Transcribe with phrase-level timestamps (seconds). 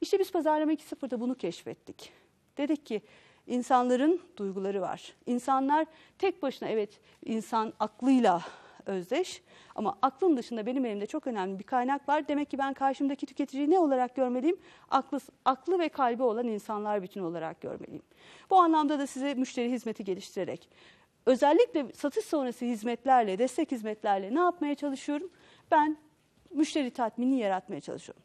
[0.00, 2.12] İşte biz Pazarlama 2.0'da bunu keşfettik.
[2.58, 3.02] Dedik ki
[3.46, 5.14] insanların duyguları var.
[5.26, 5.86] İnsanlar
[6.18, 8.42] tek başına evet insan aklıyla
[8.86, 9.42] özdeş
[9.74, 12.28] ama aklın dışında benim elimde çok önemli bir kaynak var.
[12.28, 14.56] Demek ki ben karşımdaki tüketiciyi ne olarak görmeliyim?
[14.90, 18.02] Aklı, aklı ve kalbi olan insanlar bütün olarak görmeliyim.
[18.50, 20.68] Bu anlamda da size müşteri hizmeti geliştirerek
[21.28, 25.30] özellikle satış sonrası hizmetlerle, destek hizmetlerle ne yapmaya çalışıyorum?
[25.70, 25.96] Ben
[26.50, 28.22] müşteri tatmini yaratmaya çalışıyorum.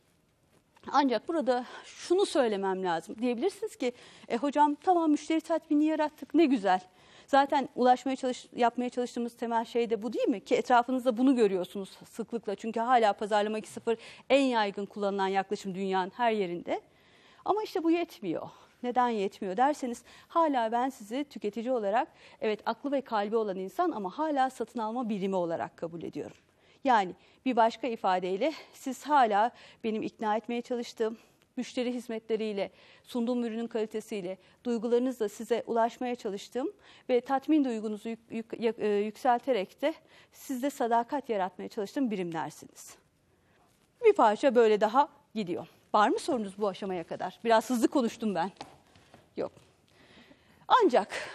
[0.91, 3.15] Ancak burada şunu söylemem lazım.
[3.21, 3.91] Diyebilirsiniz ki
[4.27, 6.81] e, hocam tamam müşteri tatmini yarattık ne güzel.
[7.27, 10.45] Zaten ulaşmaya çalış, yapmaya çalıştığımız temel şey de bu değil mi?
[10.45, 12.55] Ki etrafınızda bunu görüyorsunuz sıklıkla.
[12.55, 13.97] Çünkü hala pazarlama 2.0
[14.29, 16.81] en yaygın kullanılan yaklaşım dünyanın her yerinde.
[17.45, 18.49] Ama işte bu yetmiyor.
[18.83, 22.07] Neden yetmiyor derseniz hala ben sizi tüketici olarak
[22.41, 26.37] evet aklı ve kalbi olan insan ama hala satın alma birimi olarak kabul ediyorum.
[26.83, 27.15] Yani
[27.45, 29.51] bir başka ifadeyle siz hala
[29.83, 31.17] benim ikna etmeye çalıştığım
[31.57, 32.71] müşteri hizmetleriyle,
[33.03, 36.71] sunduğum ürünün kalitesiyle, duygularınızla size ulaşmaya çalıştığım
[37.09, 39.93] ve tatmin duygunuzu yük, yük, e, yükselterek de
[40.31, 42.95] sizde sadakat yaratmaya çalıştığım birimlersiniz.
[44.05, 45.67] Bir parça böyle daha gidiyor.
[45.93, 47.39] Var mı sorunuz bu aşamaya kadar?
[47.43, 48.51] Biraz hızlı konuştum ben.
[49.37, 49.51] Yok.
[50.67, 51.29] Ancak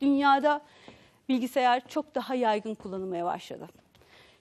[0.00, 0.60] dünyada
[1.28, 3.68] bilgisayar çok daha yaygın kullanılmaya başladı.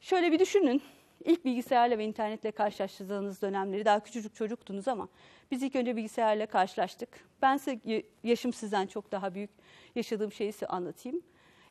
[0.03, 0.81] Şöyle bir düşünün.
[1.25, 5.07] İlk bilgisayarla ve internetle karşılaştığınız dönemleri daha küçücük çocuktunuz ama
[5.51, 7.09] biz ilk önce bilgisayarla karşılaştık.
[7.41, 9.49] Ben size yaşım sizden çok daha büyük
[9.95, 11.21] yaşadığım şeyi size anlatayım.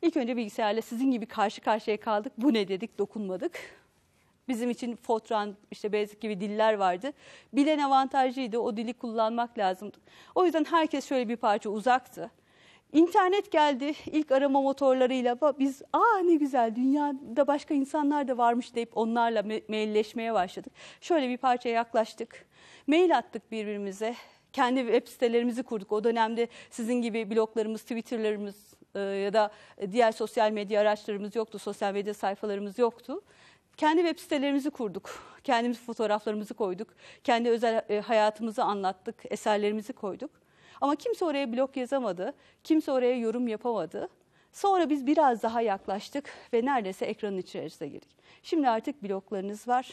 [0.02, 2.33] İlk önce bilgisayarla sizin gibi karşı karşıya kaldık.
[2.39, 3.61] Bu ne dedik, dokunmadık.
[4.48, 7.12] Bizim için Fortran, işte Basic gibi diller vardı.
[7.52, 9.98] Bilen avantajlıydı, o dili kullanmak lazımdı.
[10.34, 12.30] O yüzden herkes şöyle bir parça uzaktı.
[12.92, 18.96] İnternet geldi ilk arama motorlarıyla biz aa ne güzel dünyada başka insanlar da varmış deyip
[18.96, 20.72] onlarla me mailleşmeye başladık.
[21.00, 22.46] Şöyle bir parçaya yaklaştık.
[22.86, 24.14] Mail attık birbirimize.
[24.52, 25.92] Kendi web sitelerimizi kurduk.
[25.92, 29.50] O dönemde sizin gibi bloglarımız, Twitter'larımız e, ya da
[29.92, 31.58] diğer sosyal medya araçlarımız yoktu.
[31.58, 33.22] Sosyal medya sayfalarımız yoktu.
[33.77, 35.11] Kendi web sitelerimizi kurduk.
[35.44, 36.88] Kendimiz fotoğraflarımızı koyduk.
[37.24, 39.17] Kendi özel e, hayatımızı anlattık.
[39.30, 40.30] Eserlerimizi koyduk.
[40.82, 42.34] Ama kimse oraya blog yazamadı,
[42.64, 44.08] kimse oraya yorum yapamadı.
[44.52, 48.16] Sonra biz biraz daha yaklaştık ve neredeyse ekranın içerisine girdik.
[48.42, 49.90] Şimdi artık bloglarınız var,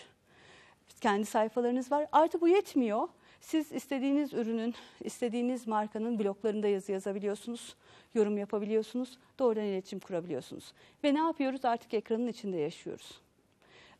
[1.01, 2.07] kendi sayfalarınız var.
[2.11, 3.07] Artık bu yetmiyor.
[3.41, 7.75] Siz istediğiniz ürünün, istediğiniz markanın bloglarında yazı yazabiliyorsunuz,
[8.13, 10.73] yorum yapabiliyorsunuz, doğrudan iletişim kurabiliyorsunuz.
[11.03, 11.65] Ve ne yapıyoruz?
[11.65, 13.21] Artık ekranın içinde yaşıyoruz.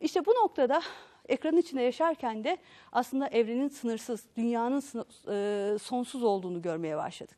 [0.01, 0.81] İşte bu noktada
[1.29, 2.57] ekranın içinde yaşarken de
[2.91, 4.83] aslında evrenin sınırsız, dünyanın
[5.27, 7.37] e, sonsuz olduğunu görmeye başladık.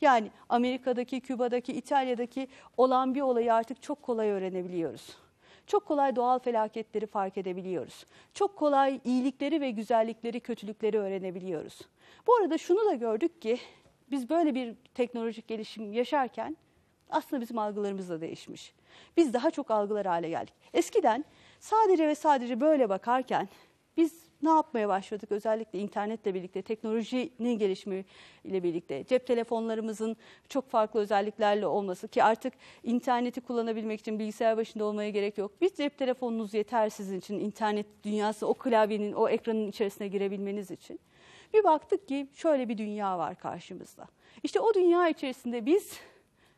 [0.00, 5.16] Yani Amerika'daki, Küba'daki, İtalya'daki olan bir olayı artık çok kolay öğrenebiliyoruz.
[5.66, 8.06] Çok kolay doğal felaketleri fark edebiliyoruz.
[8.34, 11.80] Çok kolay iyilikleri ve güzellikleri, kötülükleri öğrenebiliyoruz.
[12.26, 13.58] Bu arada şunu da gördük ki
[14.10, 16.56] biz böyle bir teknolojik gelişim yaşarken
[17.10, 18.74] aslında bizim algılarımız da değişmiş.
[19.16, 20.54] Biz daha çok algılar hale geldik.
[20.74, 21.24] Eskiden
[21.60, 23.48] Sadece ve sadece böyle bakarken
[23.96, 25.32] biz ne yapmaya başladık?
[25.32, 30.16] Özellikle internetle birlikte, teknolojinin gelişimiyle birlikte, cep telefonlarımızın
[30.48, 32.52] çok farklı özelliklerle olması ki artık
[32.82, 35.60] interneti kullanabilmek için bilgisayar başında olmaya gerek yok.
[35.60, 41.00] Bir cep telefonunuz yeter sizin için internet dünyası, o klavyenin, o ekranın içerisine girebilmeniz için.
[41.54, 44.06] Bir baktık ki şöyle bir dünya var karşımızda.
[44.42, 46.00] İşte o dünya içerisinde biz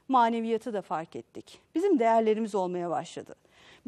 [0.09, 1.61] maneviyatı da fark ettik.
[1.75, 3.35] Bizim değerlerimiz olmaya başladı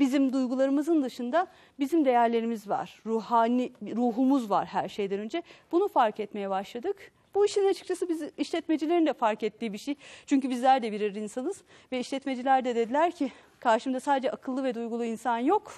[0.00, 1.46] bizim duygularımızın dışında
[1.78, 3.02] bizim değerlerimiz var.
[3.06, 5.42] Ruhani ruhumuz var her şeyden önce.
[5.72, 7.12] Bunu fark etmeye başladık.
[7.34, 9.94] Bu işin açıkçası biz işletmecilerin de fark ettiği bir şey.
[10.26, 11.62] Çünkü bizler de birer insanız
[11.92, 15.72] ve işletmeciler de dediler ki karşımda sadece akıllı ve duygulu insan yok.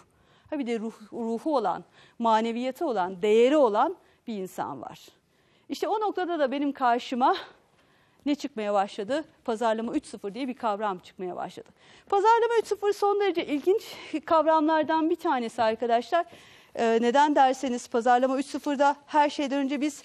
[0.50, 1.84] Ha bir de ruh, ruhu olan,
[2.18, 3.96] maneviyatı olan, değeri olan
[4.26, 5.08] bir insan var.
[5.68, 7.36] İşte o noktada da benim karşıma
[8.26, 9.24] ne çıkmaya başladı?
[9.44, 11.68] Pazarlama 3.0 diye bir kavram çıkmaya başladı.
[12.08, 13.82] Pazarlama 3.0 son derece ilginç
[14.24, 16.26] kavramlardan bir tanesi arkadaşlar.
[16.74, 20.02] Ee, neden derseniz pazarlama 3.0'da her şeyden önce biz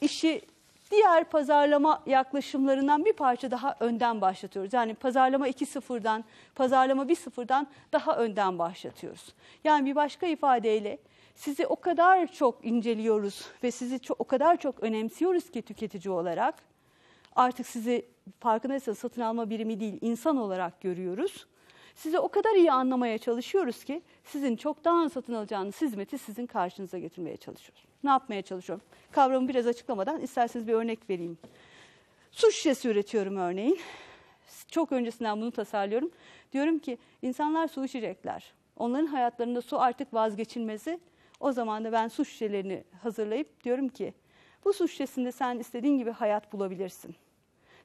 [0.00, 0.42] işi
[0.90, 4.72] diğer pazarlama yaklaşımlarından bir parça daha önden başlatıyoruz.
[4.72, 9.34] Yani pazarlama 2.0'dan, pazarlama 1.0'dan daha önden başlatıyoruz.
[9.64, 10.98] Yani bir başka ifadeyle
[11.34, 16.54] sizi o kadar çok inceliyoruz ve sizi o kadar çok önemsiyoruz ki tüketici olarak
[17.36, 18.08] artık sizi
[18.40, 21.46] farkındaysanız satın alma birimi değil insan olarak görüyoruz.
[21.94, 27.36] Sizi o kadar iyi anlamaya çalışıyoruz ki sizin çoktan satın alacağınız hizmeti sizin karşınıza getirmeye
[27.36, 27.84] çalışıyoruz.
[28.04, 28.84] Ne yapmaya çalışıyorum?
[29.12, 31.38] Kavramı biraz açıklamadan isterseniz bir örnek vereyim.
[32.30, 33.78] Su şişesi üretiyorum örneğin.
[34.68, 36.10] Çok öncesinden bunu tasarlıyorum.
[36.52, 38.52] Diyorum ki insanlar su içecekler.
[38.76, 41.00] Onların hayatlarında su artık vazgeçilmezi.
[41.40, 44.14] O zaman da ben su şişelerini hazırlayıp diyorum ki
[44.64, 47.16] bu su şişesinde sen istediğin gibi hayat bulabilirsin.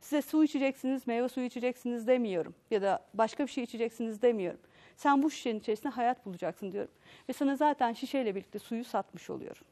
[0.02, 4.60] Size su içeceksiniz, meyve suyu içeceksiniz demiyorum ya da başka bir şey içeceksiniz demiyorum.
[4.96, 6.92] Sen bu şişenin içerisinde hayat bulacaksın diyorum.
[7.30, 9.64] Ve sana zaten şişeyle birlikte suyu satmış oluyorum.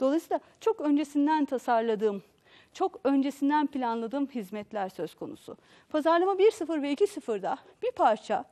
[0.00, 2.22] Dolayısıyla çok öncesinden tasarladığım,
[2.72, 5.56] çok öncesinden planladığım hizmetler söz konusu.
[5.88, 8.44] Pazarlama 1.0 ve 2.0'da bir parça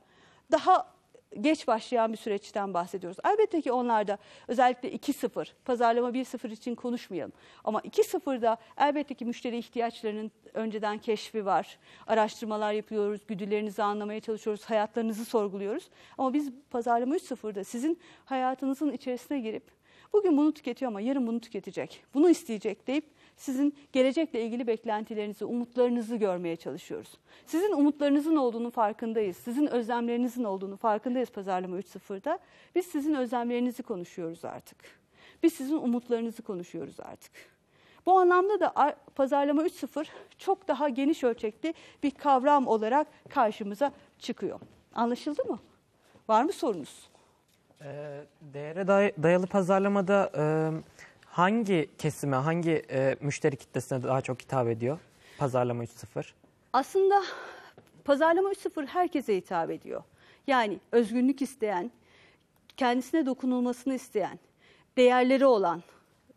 [0.51, 0.93] daha
[1.41, 3.17] geç başlayan bir süreçten bahsediyoruz.
[3.25, 7.33] Elbette ki onlarda özellikle 2.0, pazarlama 1.0 için konuşmayalım.
[7.63, 11.77] Ama 2.0'da elbette ki müşteri ihtiyaçlarının önceden keşfi var.
[12.07, 15.89] Araştırmalar yapıyoruz, güdülerinizi anlamaya çalışıyoruz, hayatlarınızı sorguluyoruz.
[16.17, 19.63] Ama biz pazarlama 3.0'da sizin hayatınızın içerisine girip
[20.13, 23.05] bugün bunu tüketiyor ama yarın bunu tüketecek, bunu isteyecek deyip
[23.37, 27.17] sizin gelecekle ilgili beklentilerinizi, umutlarınızı görmeye çalışıyoruz.
[27.45, 29.37] Sizin umutlarınızın olduğunu farkındayız.
[29.37, 32.39] Sizin özlemlerinizin olduğunu farkındayız pazarlama 3.0'da.
[32.75, 34.77] Biz sizin özlemlerinizi konuşuyoruz artık.
[35.43, 37.31] Biz sizin umutlarınızı konuşuyoruz artık.
[38.05, 40.05] Bu anlamda da pazarlama 3.0
[40.37, 44.59] çok daha geniş ölçekli bir kavram olarak karşımıza çıkıyor.
[44.95, 45.59] Anlaşıldı mı?
[46.27, 47.09] Var mı sorunuz?
[47.81, 48.87] Ee, değere
[49.23, 50.31] dayalı pazarlamada
[51.33, 54.99] hangi kesime, hangi e, müşteri kitlesine daha çok hitap ediyor
[55.37, 56.25] pazarlama 3.0?
[56.73, 57.23] Aslında
[58.05, 60.03] pazarlama 3.0 herkese hitap ediyor.
[60.47, 61.91] Yani özgünlük isteyen,
[62.77, 64.39] kendisine dokunulmasını isteyen,
[64.97, 65.83] değerleri olan,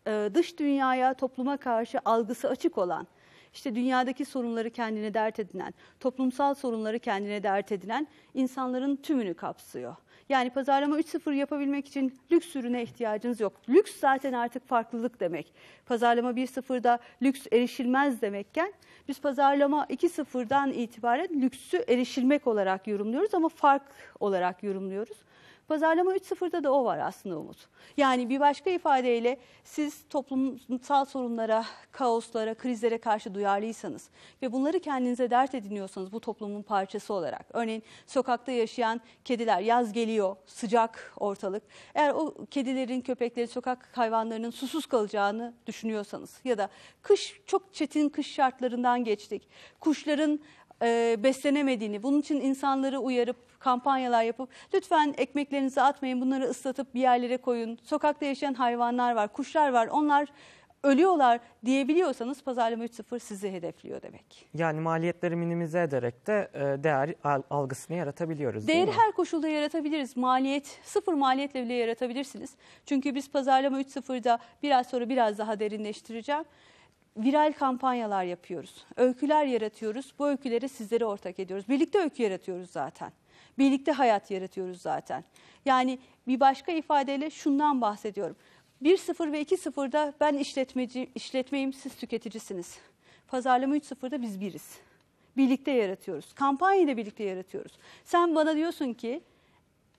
[0.07, 3.07] e, dış dünyaya, topluma karşı algısı açık olan,
[3.53, 9.95] işte dünyadaki sorunları kendine dert edinen, toplumsal sorunları kendine dert edinen insanların tümünü kapsıyor.
[10.29, 13.53] Yani pazarlama 3.0 yapabilmek için lüks ürüne ihtiyacınız yok.
[13.69, 15.53] Lüks zaten artık farklılık demek.
[15.85, 18.73] Pazarlama 1.0'da lüks erişilmez demekken
[19.07, 23.83] biz pazarlama 2.0'dan itibaren lüksü erişilmek olarak yorumluyoruz ama fark
[24.19, 25.17] olarak yorumluyoruz.
[25.67, 27.67] Pazarlama 3.0'da da o var aslında Umut.
[27.97, 34.09] Yani bir başka ifadeyle siz toplumsal sorunlara, kaoslara, krizlere karşı duyarlıysanız
[34.41, 37.45] ve bunları kendinize dert ediniyorsanız bu toplumun parçası olarak.
[37.53, 41.63] Örneğin sokakta yaşayan kediler yaz geliyor, sıcak ortalık.
[41.95, 46.69] Eğer o kedilerin, köpeklerin, sokak hayvanlarının susuz kalacağını düşünüyorsanız ya da
[47.01, 49.49] kış çok çetin kış şartlarından geçtik.
[49.79, 50.39] Kuşların
[50.81, 57.37] e, beslenemediğini, bunun için insanları uyarıp kampanyalar yapıp lütfen ekmeklerinizi atmayın bunları ıslatıp bir yerlere
[57.37, 57.79] koyun.
[57.83, 60.27] Sokakta yaşayan hayvanlar var, kuşlar var onlar
[60.83, 64.49] ölüyorlar diyebiliyorsanız pazarlama 3.0 sizi hedefliyor demek.
[64.53, 67.13] Yani maliyetleri minimize ederek de e, değer
[67.49, 68.67] algısını yaratabiliyoruz.
[68.67, 70.17] Değeri her koşulda yaratabiliriz.
[70.17, 72.55] Maliyet, sıfır maliyetle bile yaratabilirsiniz.
[72.85, 76.43] Çünkü biz pazarlama 3.0'da biraz sonra biraz daha derinleştireceğim
[77.17, 78.85] viral kampanyalar yapıyoruz.
[78.95, 80.13] Öyküler yaratıyoruz.
[80.19, 81.69] Bu öyküleri sizlere ortak ediyoruz.
[81.69, 83.11] Birlikte öykü yaratıyoruz zaten.
[83.57, 85.23] Birlikte hayat yaratıyoruz zaten.
[85.65, 88.35] Yani bir başka ifadeyle şundan bahsediyorum.
[88.83, 92.79] 1.0 ve 2.0'da ben işletmeci, işletmeyim, siz tüketicisiniz.
[93.27, 94.77] Pazarlama 3.0'da biz biriz.
[95.37, 96.33] Birlikte yaratıyoruz.
[96.33, 97.71] Kampanyayı da birlikte yaratıyoruz.
[98.03, 99.21] Sen bana diyorsun ki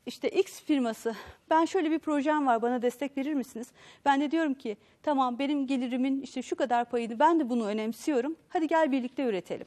[0.08, 1.14] işte X firması
[1.50, 3.72] ben şöyle bir projem var bana destek verir misiniz?
[4.04, 8.36] Ben de diyorum ki tamam benim gelirimin işte şu kadar payını ben de bunu önemsiyorum.
[8.48, 9.66] Hadi gel birlikte üretelim.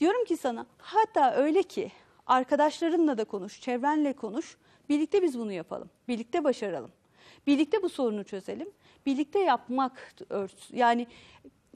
[0.00, 1.92] Diyorum ki sana hatta öyle ki
[2.26, 4.56] arkadaşlarınla da konuş, çevrenle konuş.
[4.88, 5.90] Birlikte biz bunu yapalım.
[6.08, 6.92] Birlikte başaralım.
[7.46, 8.70] Birlikte bu sorunu çözelim.
[9.06, 10.14] Birlikte yapmak
[10.72, 11.06] yani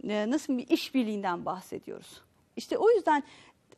[0.08, 2.22] e, nasıl bir işbirliğinden bahsediyoruz.
[2.56, 3.22] İşte o yüzden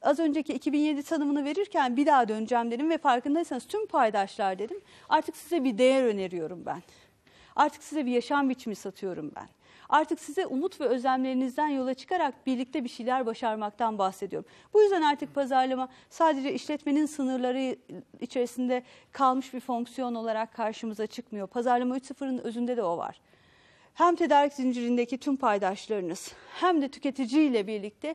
[0.03, 4.81] az önceki 2007 tanımını verirken bir daha döneceğim dedim ve farkındaysanız tüm paydaşlar dedim.
[5.09, 6.83] Artık size bir değer öneriyorum ben.
[7.57, 9.49] Artık size bir yaşam biçimi satıyorum ben.
[9.89, 14.51] Artık size umut ve özlemlerinizden yola çıkarak birlikte bir şeyler başarmaktan bahsediyorum.
[14.75, 17.77] Bu yüzden artık pazarlama sadece işletmenin sınırları
[18.21, 21.47] içerisinde kalmış bir fonksiyon olarak karşımıza çıkmıyor.
[21.47, 23.21] Pazarlama 3.0'ın özünde de o var
[23.99, 28.15] hem tedarik zincirindeki tüm paydaşlarınız hem de tüketiciyle birlikte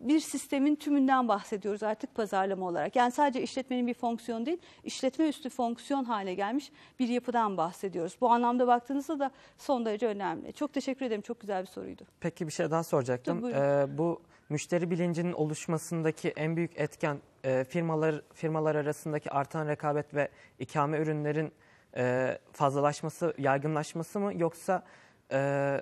[0.00, 2.96] bir sistemin tümünden bahsediyoruz artık pazarlama olarak.
[2.96, 8.16] Yani sadece işletmenin bir fonksiyon değil, işletme üstü fonksiyon hale gelmiş bir yapıdan bahsediyoruz.
[8.20, 10.52] Bu anlamda baktığınızda da son derece önemli.
[10.52, 11.22] Çok teşekkür ederim.
[11.22, 12.02] Çok güzel bir soruydu.
[12.20, 13.40] Peki bir şey daha soracaktım.
[13.40, 20.14] Tabii, ee, bu müşteri bilincinin oluşmasındaki en büyük etken e, firmalar firmalar arasındaki artan rekabet
[20.14, 20.28] ve
[20.58, 21.52] ikame ürünlerin
[21.96, 24.82] e, fazlalaşması, yaygınlaşması mı yoksa
[25.32, 25.80] e,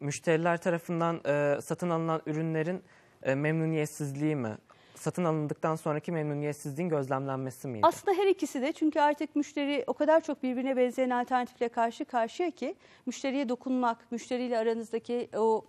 [0.00, 2.82] müşteriler tarafından e, satın alınan ürünlerin
[3.22, 4.56] e, memnuniyetsizliği mi?
[4.94, 7.86] Satın alındıktan sonraki memnuniyetsizliğin gözlemlenmesi miydi?
[7.86, 12.50] Aslında her ikisi de çünkü artık müşteri o kadar çok birbirine benzeyen alternatifle karşı karşıya
[12.50, 12.74] ki
[13.06, 15.64] müşteriye dokunmak, müşteriyle aranızdaki o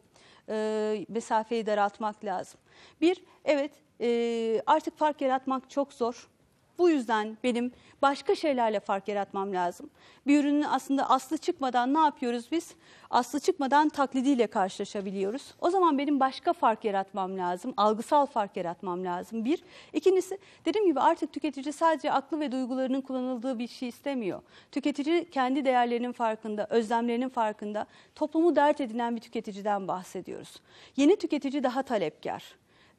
[0.50, 2.60] e, mesafeyi daraltmak lazım.
[3.02, 6.30] Bir, evet e, artık fark yaratmak çok zor.
[6.78, 9.90] Bu yüzden benim başka şeylerle fark yaratmam lazım.
[10.28, 12.76] Bir ürünün aslında aslı çıkmadan ne yapıyoruz biz?
[13.10, 15.54] Aslı çıkmadan taklidiyle karşılaşabiliyoruz.
[15.62, 17.74] O zaman benim başka fark yaratmam lazım.
[17.78, 19.46] Algısal fark yaratmam lazım.
[19.46, 19.64] Bir.
[19.94, 24.42] İkincisi dediğim gibi artık tüketici sadece aklı ve duygularının kullanıldığı bir şey istemiyor.
[24.72, 30.62] Tüketici kendi değerlerinin farkında, özlemlerinin farkında, toplumu dert edinen bir tüketiciden bahsediyoruz.
[30.98, 32.44] Yeni tüketici daha talepkar.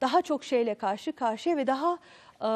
[0.00, 1.98] Daha çok şeyle karşı karşıya ve daha
[2.42, 2.48] e,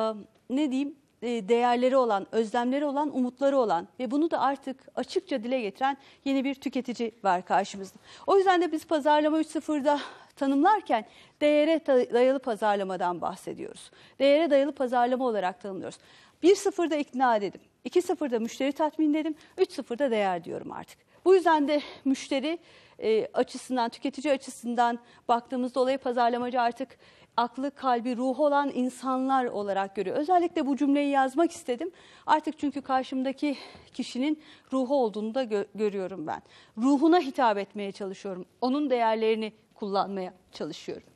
[0.51, 5.97] ne diyeyim değerleri olan, özlemleri olan, umutları olan ve bunu da artık açıkça dile getiren
[6.25, 7.99] yeni bir tüketici var karşımızda.
[8.27, 10.01] O yüzden de biz pazarlama 3.0'da
[10.37, 11.05] tanımlarken
[11.41, 13.91] değere dayalı pazarlamadan bahsediyoruz.
[14.19, 15.99] Değere dayalı pazarlama olarak tanımlıyoruz.
[16.43, 20.99] 1.0'da ikna dedim, 2.0'da müşteri tatmin dedim, 3.0'da değer diyorum artık.
[21.25, 22.59] Bu yüzden de müşteri
[22.99, 24.99] e, açısından, tüketici açısından
[25.29, 26.99] baktığımızda olayı pazarlamacı artık
[27.39, 30.17] aklı, kalbi, ruhu olan insanlar olarak görüyor.
[30.17, 31.91] Özellikle bu cümleyi yazmak istedim.
[32.27, 33.57] Artık çünkü karşımdaki
[33.93, 34.43] kişinin
[34.73, 36.43] ruhu olduğunu da gö görüyorum ben.
[36.79, 38.45] Ruhuna hitap etmeye çalışıyorum.
[38.61, 41.09] Onun değerlerini kullanmaya çalışıyorum.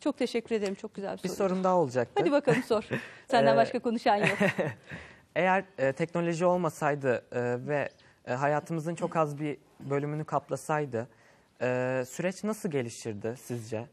[0.00, 0.74] Çok teşekkür ederim.
[0.74, 1.36] Çok güzel bir, bir soru.
[1.36, 2.12] sorun daha olacaktı.
[2.18, 2.88] Hadi bakalım sor.
[3.30, 4.38] Senden ee, başka konuşan yok.
[5.36, 7.88] Eğer e, teknoloji olmasaydı e, ve
[8.26, 11.08] e, hayatımızın çok az bir bölümünü kaplasaydı
[11.62, 13.86] e, süreç nasıl gelişirdi sizce?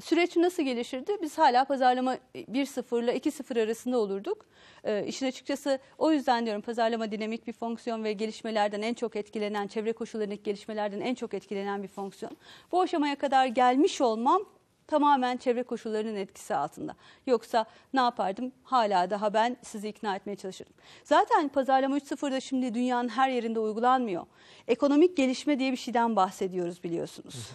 [0.00, 1.16] Süreç nasıl gelişirdi?
[1.22, 4.46] Biz hala pazarlama 1.0 ile 2.0 arasında olurduk.
[4.84, 9.66] Ee, işin açıkçası o yüzden diyorum pazarlama dinamik bir fonksiyon ve gelişmelerden en çok etkilenen,
[9.66, 12.36] çevre koşullarındaki gelişmelerden en çok etkilenen bir fonksiyon.
[12.72, 14.42] Bu aşamaya kadar gelmiş olmam
[14.86, 16.96] tamamen çevre koşullarının etkisi altında.
[17.26, 18.52] Yoksa ne yapardım?
[18.64, 20.74] Hala daha ben sizi ikna etmeye çalışırdım.
[21.04, 24.26] Zaten pazarlama 3.0'da şimdi dünyanın her yerinde uygulanmıyor.
[24.68, 27.50] Ekonomik gelişme diye bir şeyden bahsediyoruz biliyorsunuz.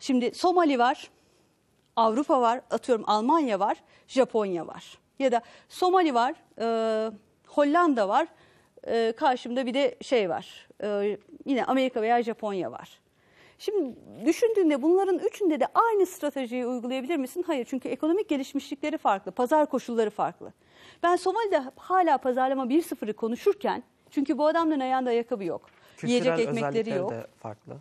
[0.00, 1.10] Şimdi Somali var,
[1.96, 3.76] Avrupa var, atıyorum Almanya var,
[4.08, 4.98] Japonya var.
[5.18, 7.10] Ya da Somali var, e,
[7.46, 8.28] Hollanda var,
[8.86, 13.00] e, karşımda bir de şey var, e, yine Amerika veya Japonya var.
[13.58, 17.44] Şimdi düşündüğünde bunların üçünde de aynı stratejiyi uygulayabilir misin?
[17.46, 20.52] Hayır çünkü ekonomik gelişmişlikleri farklı, pazar koşulları farklı.
[21.02, 25.62] Ben Somali'de hala pazarlama 1.0'ı konuşurken çünkü bu adamların ayağında ayakkabı yok.
[25.96, 27.10] Kültürel Yiyecek ekmekleri yok.
[27.10, 27.76] De farklı.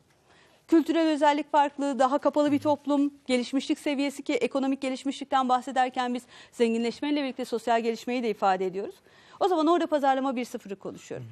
[0.70, 7.24] Kültürel özellik farklı, daha kapalı bir toplum, gelişmişlik seviyesi ki ekonomik gelişmişlikten bahsederken biz zenginleşmeyle
[7.24, 8.96] birlikte sosyal gelişmeyi de ifade ediyoruz.
[9.40, 11.28] O zaman orada pazarlama 1.0'ı konuşuyorum.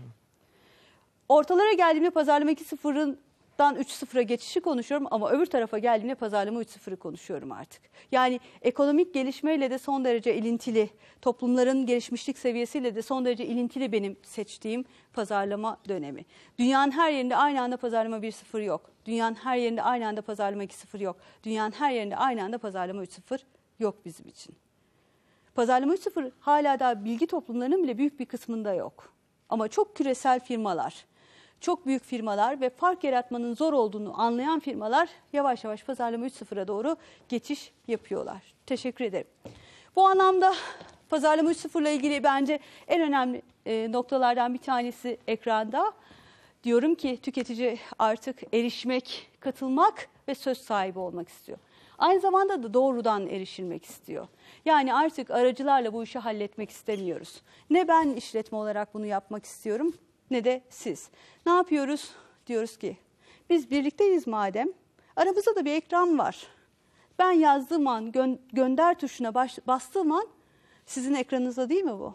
[1.30, 3.20] Ortalara geldiğimde pazarlama 2.0'ın
[3.60, 7.82] dan 3-0'a geçişi konuşuyorum ama öbür tarafa geldiğimde pazarlama 3-0'ı konuşuyorum artık.
[8.12, 10.90] Yani ekonomik gelişmeyle de son derece ilintili,
[11.22, 16.26] toplumların gelişmişlik seviyesiyle de son derece ilintili benim seçtiğim pazarlama dönemi.
[16.60, 18.92] Dünyanın her yerinde aynı anda pazarlama 1-0 yok.
[19.06, 21.18] Dünyanın her yerinde aynı anda pazarlama 2-0 yok.
[21.44, 23.40] Dünyanın her yerinde aynı anda pazarlama 3-0
[23.80, 24.56] yok bizim için.
[25.56, 29.14] Pazarlama 3.0 hala da bilgi toplumlarının bile büyük bir kısmında yok.
[29.50, 31.06] Ama çok küresel firmalar,
[31.62, 36.96] çok büyük firmalar ve fark yaratmanın zor olduğunu anlayan firmalar yavaş yavaş pazarlama 3.0'a doğru
[37.30, 38.42] geçiş yapıyorlar.
[38.66, 39.28] Teşekkür ederim.
[39.96, 40.54] Bu anlamda
[41.10, 45.92] pazarlama 3.0 ile ilgili bence en önemli e, noktalardan bir tanesi ekranda.
[46.64, 51.58] Diyorum ki tüketici artık erişmek, katılmak ve söz sahibi olmak istiyor.
[51.98, 54.28] Aynı zamanda da doğrudan erişilmek istiyor.
[54.66, 57.42] Yani artık aracılarla bu işi halletmek istemiyoruz.
[57.70, 59.94] Ne ben işletme olarak bunu yapmak istiyorum
[60.32, 61.10] ne de siz.
[61.46, 62.12] Ne yapıyoruz?
[62.48, 62.98] Diyoruz ki
[63.50, 64.68] biz birlikteyiz madem
[65.16, 66.48] aramızda da bir ekran var.
[67.20, 70.28] Ben yazdığım an gö gönder tuşuna baş bastığım an
[70.86, 72.14] sizin ekranınızda değil mi bu?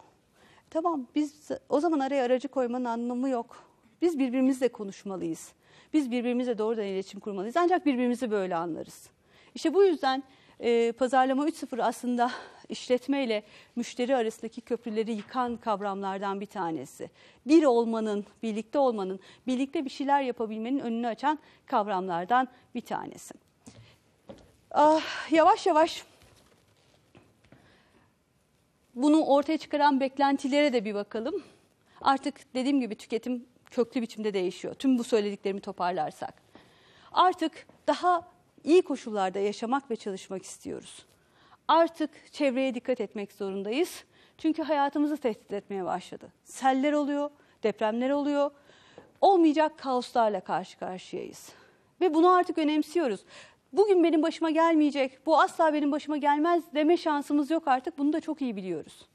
[0.71, 3.65] Tamam biz o zaman araya aracı koymanın anlamı yok.
[4.03, 5.53] Biz birbirimizle konuşmalıyız.
[5.93, 7.57] Biz birbirimizle doğrudan iletişim kurmalıyız.
[7.57, 9.11] Ancak birbirimizi böyle anlarız.
[9.55, 10.23] İşte bu yüzden
[10.61, 12.31] e, pazarlama 3.0 aslında
[12.73, 13.43] işletme ile
[13.77, 17.11] müşteri arasındaki köprüleri yıkan kavramlardan bir tanesi.
[17.47, 23.35] Bir olmanın, birlikte olmanın, birlikte bir şeyler yapabilmenin önünü açan kavramlardan bir tanesi.
[24.71, 26.05] Ah, yavaş yavaş
[28.95, 31.43] bunu ortaya çıkaran beklentilere de bir bakalım.
[32.01, 34.75] Artık dediğim gibi tüketim köklü biçimde değişiyor.
[34.75, 36.35] Tüm bu söylediklerimi toparlarsak.
[37.13, 38.29] Artık daha
[38.65, 41.07] iyi koşullarda yaşamak ve çalışmak istiyoruz.
[41.69, 44.05] Artık çevreye dikkat etmek zorundayız.
[44.39, 46.33] Çünkü hayatımızı tehdit etmeye başladı.
[46.45, 47.31] Seller oluyor,
[47.63, 48.51] depremler oluyor.
[49.21, 51.53] Olmayacak kaoslarla karşı karşıyayız.
[52.01, 53.21] Ve bunu artık önemsiyoruz.
[53.73, 57.99] Bugün benim başıma gelmeyecek, bu asla benim başıma gelmez deme şansımız yok artık.
[57.99, 59.07] Bunu da çok iyi biliyoruz.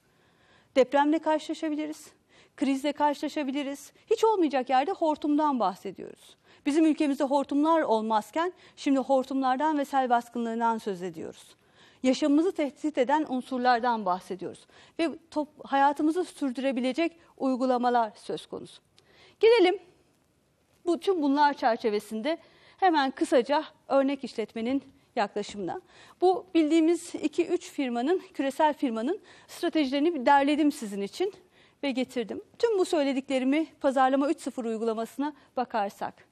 [0.75, 2.11] Depremle karşılaşabiliriz,
[2.57, 3.91] krizle karşılaşabiliriz.
[4.11, 6.37] Hiç olmayacak yerde hortumdan bahsediyoruz.
[6.65, 11.55] Bizim ülkemizde hortumlar olmazken şimdi hortumlardan ve sel baskınlarından söz ediyoruz.
[12.03, 14.67] Yaşamımızı tehdit eden unsurlardan bahsediyoruz.
[14.99, 18.81] Ve top, hayatımızı sürdürebilecek uygulamalar söz konusu.
[19.39, 19.79] Gelelim
[20.85, 22.37] bu tüm bunlar çerçevesinde
[22.77, 24.83] hemen kısaca örnek işletmenin
[25.15, 25.81] yaklaşımına.
[26.21, 31.33] Bu bildiğimiz 2-3 firmanın, küresel firmanın stratejilerini derledim sizin için
[31.83, 32.41] ve getirdim.
[32.59, 36.26] Tüm bu söylediklerimi pazarlama 3.0 uygulamasına bakarsak.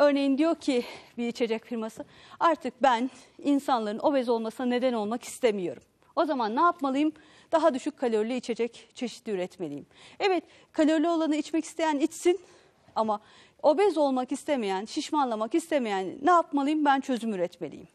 [0.00, 0.84] Örneğin diyor ki
[1.18, 2.04] bir içecek firması
[2.40, 5.82] artık ben insanların obez olmasına neden olmak istemiyorum.
[6.16, 7.12] O zaman ne yapmalıyım?
[7.52, 9.86] Daha düşük kalorili içecek çeşidi üretmeliyim.
[10.20, 12.40] Evet kalorili olanı içmek isteyen içsin
[12.96, 13.20] ama
[13.62, 16.84] obez olmak istemeyen, şişmanlamak istemeyen ne yapmalıyım?
[16.84, 17.88] Ben çözüm üretmeliyim.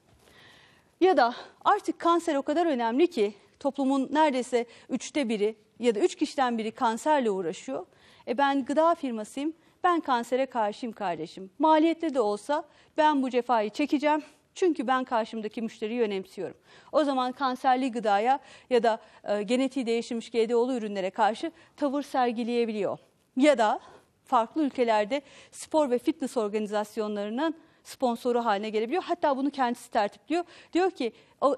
[1.01, 6.15] Ya da artık kanser o kadar önemli ki toplumun neredeyse üçte biri ya da üç
[6.15, 7.85] kişiden biri kanserle uğraşıyor.
[8.27, 9.53] E ben gıda firmasıyım,
[9.85, 11.49] ben kansere karşıyım kardeşim.
[11.59, 12.63] Maliyetli de olsa
[12.97, 14.23] ben bu cefayı çekeceğim.
[14.55, 16.57] Çünkü ben karşımdaki müşteriyi önemsiyorum.
[16.91, 18.39] O zaman kanserli gıdaya
[18.69, 22.99] ya da e, genetiği değiştirmiş GDO'lu ürünlere karşı tavır sergileyebiliyor.
[23.37, 23.79] Ya da
[24.23, 29.03] farklı ülkelerde spor ve fitness organizasyonlarının sponsoru haline gelebiliyor.
[29.03, 30.43] Hatta bunu kendisi tertipliyor.
[30.73, 31.11] Diyor ki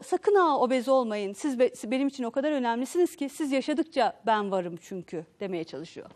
[0.03, 1.33] sakın ha obez olmayın.
[1.33, 6.09] Siz be, benim için o kadar önemlisiniz ki siz yaşadıkça ben varım çünkü demeye çalışıyor.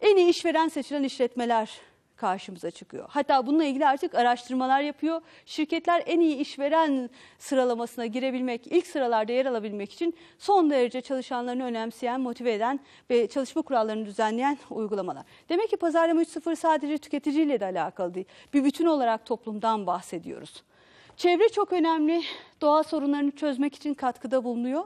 [0.00, 1.70] En iyi işveren seçilen işletmeler
[2.16, 3.04] karşımıza çıkıyor.
[3.08, 5.20] Hatta bununla ilgili artık araştırmalar yapıyor.
[5.46, 12.20] Şirketler en iyi işveren sıralamasına girebilmek, ilk sıralarda yer alabilmek için son derece çalışanlarını önemseyen,
[12.20, 15.24] motive eden ve çalışma kurallarını düzenleyen uygulamalar.
[15.48, 18.26] Demek ki pazarlama 3.0 sadece tüketiciyle de alakalı değil.
[18.54, 20.62] Bir bütün olarak toplumdan bahsediyoruz.
[21.16, 22.22] Çevre çok önemli.
[22.60, 24.84] Doğa sorunlarını çözmek için katkıda bulunuyor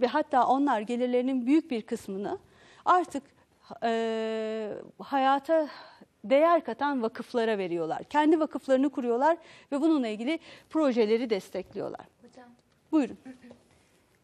[0.00, 2.38] ve hatta onlar gelirlerinin büyük bir kısmını
[2.84, 3.35] artık
[3.82, 5.68] e, hayata
[6.24, 8.04] değer katan vakıflara veriyorlar.
[8.04, 9.36] Kendi vakıflarını kuruyorlar
[9.72, 10.38] ve bununla ilgili
[10.70, 12.06] projeleri destekliyorlar.
[12.22, 12.48] Hocam.
[12.92, 13.18] Buyurun.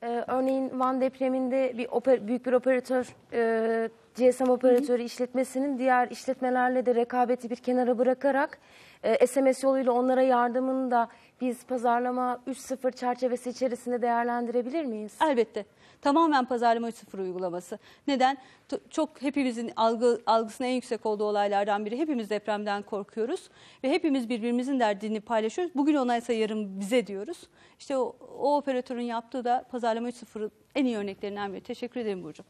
[0.03, 6.87] Ee, örneğin Van depreminde bir oper, büyük bir operatör, e, GSM operatörü işletmesinin diğer işletmelerle
[6.87, 8.59] de rekabeti bir kenara bırakarak
[9.03, 11.09] e, SMS yoluyla onlara yardımını da
[11.41, 15.19] biz pazarlama 3.0 çerçevesi içerisinde değerlendirebilir miyiz?
[15.23, 15.65] Elbette.
[16.03, 17.79] Tamamen pazarlama 3.0 uygulaması.
[18.07, 18.39] Neden?
[18.69, 21.99] T- çok hepimizin algı, algısının en yüksek olduğu olaylardan biri.
[21.99, 23.49] Hepimiz depremden korkuyoruz
[23.85, 25.75] ve hepimiz birbirimizin derdini paylaşıyoruz.
[25.75, 27.39] Bugün onaysa yarın bize diyoruz.
[27.79, 31.61] İşte o, o operatörün yaptığı da pazarlama 3.0'ın en iyi örneklerinden biri.
[31.61, 32.43] Teşekkür ederim Burcu.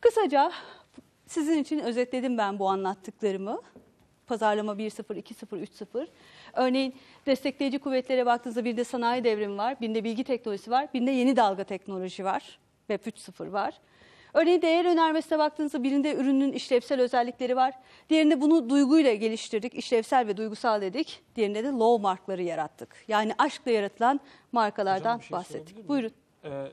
[0.00, 0.52] Kısaca
[1.26, 3.62] sizin için özetledim ben bu anlattıklarımı.
[4.26, 6.06] Pazarlama 1.0, 2.0, 3.0.
[6.52, 6.94] Örneğin
[7.26, 11.10] destekleyici kuvvetlere baktığınızda bir de sanayi devrimi var, bir de bilgi teknolojisi var, bir de
[11.10, 12.58] yeni dalga teknoloji var.
[12.90, 13.80] Web 3.0 var.
[14.34, 17.74] Örneğin değer önermesine baktığınızda birinde ürünün işlevsel özellikleri var.
[18.10, 21.22] Diğerinde bunu duyguyla geliştirdik, işlevsel ve duygusal dedik.
[21.36, 22.96] Diğerinde de low markları yarattık.
[23.08, 24.20] Yani aşkla yaratılan
[24.52, 25.88] markalardan Hocam şey bahsettik.
[25.88, 26.10] Buyurun.
[26.44, 26.66] Ee,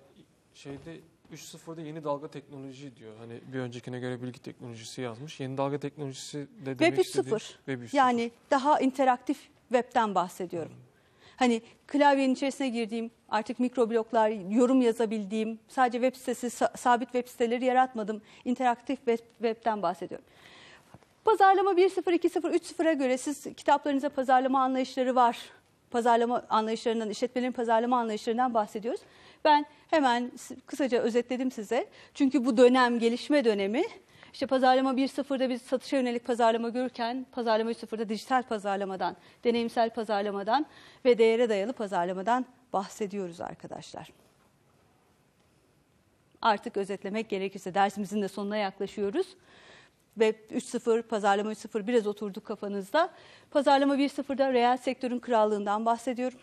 [0.53, 0.97] şeyde
[1.33, 3.13] 3.0'da yeni dalga teknoloji diyor.
[3.19, 5.39] Hani bir öncekine göre bilgi teknolojisi yazmış.
[5.39, 7.93] Yeni dalga teknolojisi de Web demek 3.0 istediği- Web 3.0.
[7.97, 9.37] yani daha interaktif
[9.69, 10.71] webten bahsediyorum.
[11.35, 17.65] Hani klavyenin içerisine girdiğim, artık mikrobloklar, yorum yazabildiğim, sadece web sitesi, sa- sabit web siteleri
[17.65, 18.21] yaratmadım.
[18.45, 20.25] İnteraktif web, webten bahsediyorum.
[21.25, 25.37] Pazarlama 1.0, 2.0, 3.0'a göre siz kitaplarınıza pazarlama anlayışları var.
[25.91, 29.01] Pazarlama anlayışlarından, işletmelerin pazarlama anlayışlarından bahsediyoruz.
[29.45, 30.31] Ben hemen
[30.65, 31.87] kısaca özetledim size.
[32.13, 33.83] Çünkü bu dönem, gelişme dönemi
[34.33, 40.65] işte pazarlama 1.0'da biz satışa yönelik pazarlama görürken pazarlama 3.0'da dijital pazarlamadan, deneyimsel pazarlamadan
[41.05, 44.09] ve değere dayalı pazarlamadan bahsediyoruz arkadaşlar.
[46.41, 49.27] Artık özetlemek gerekirse dersimizin de sonuna yaklaşıyoruz.
[50.13, 53.09] Web 3.0, pazarlama 3.0 biraz oturdu kafanızda.
[53.51, 56.39] Pazarlama 1.0'da reel sektörün krallığından bahsediyorum.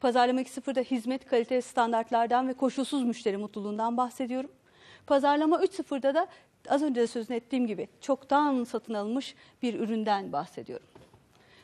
[0.00, 4.50] Pazarlama 2.0'da hizmet kalite standartlardan ve koşulsuz müşteri mutluluğundan bahsediyorum.
[5.06, 6.28] Pazarlama 3.0'da da
[6.68, 10.86] az önce de sözünü ettiğim gibi çoktan satın alınmış bir üründen bahsediyorum.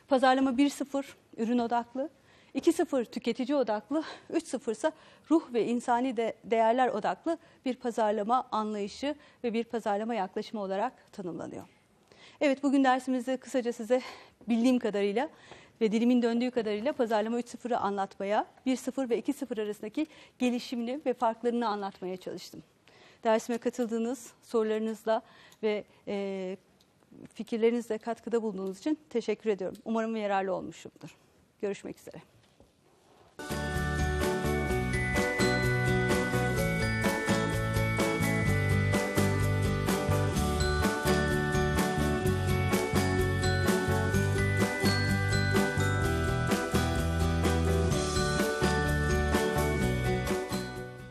[0.07, 1.03] Pazarlama 1.0
[1.37, 2.09] ürün odaklı,
[2.55, 4.91] 2.0 tüketici odaklı, 3.0 ise
[5.31, 11.63] ruh ve insani de değerler odaklı bir pazarlama anlayışı ve bir pazarlama yaklaşımı olarak tanımlanıyor.
[12.41, 14.01] Evet bugün dersimizde kısaca size
[14.49, 15.29] bildiğim kadarıyla
[15.81, 20.07] ve dilimin döndüğü kadarıyla pazarlama 3.0'ı anlatmaya, 1.0 ve 2.0 arasındaki
[20.39, 22.63] gelişimini ve farklarını anlatmaya çalıştım.
[23.23, 25.21] Dersime katıldığınız sorularınızla
[25.63, 26.57] ve e,
[27.33, 29.77] fikirlerinizle katkıda bulunduğunuz için teşekkür ediyorum.
[29.85, 31.17] Umarım yararlı olmuşumdur.
[31.61, 32.21] Görüşmek üzere.